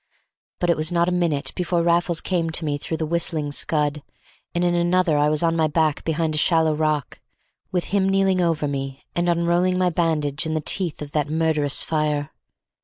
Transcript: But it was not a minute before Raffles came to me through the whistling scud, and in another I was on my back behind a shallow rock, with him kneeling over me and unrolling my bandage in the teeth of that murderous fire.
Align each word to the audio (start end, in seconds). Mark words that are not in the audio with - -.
But 0.57 0.71
it 0.71 0.77
was 0.77 0.91
not 0.91 1.07
a 1.07 1.11
minute 1.11 1.51
before 1.55 1.83
Raffles 1.83 2.21
came 2.21 2.49
to 2.49 2.65
me 2.65 2.79
through 2.79 2.97
the 2.97 3.05
whistling 3.05 3.51
scud, 3.51 4.01
and 4.55 4.63
in 4.63 4.73
another 4.73 5.15
I 5.15 5.29
was 5.29 5.43
on 5.43 5.55
my 5.55 5.67
back 5.67 6.03
behind 6.03 6.33
a 6.33 6.39
shallow 6.39 6.73
rock, 6.73 7.19
with 7.71 7.83
him 7.93 8.09
kneeling 8.09 8.41
over 8.41 8.67
me 8.67 9.05
and 9.13 9.29
unrolling 9.29 9.77
my 9.77 9.91
bandage 9.91 10.47
in 10.47 10.55
the 10.55 10.59
teeth 10.59 11.03
of 11.03 11.11
that 11.11 11.29
murderous 11.29 11.83
fire. 11.83 12.31